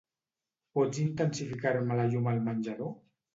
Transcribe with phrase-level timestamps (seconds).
[0.79, 2.91] Pots intensificar-me la llum al menjador?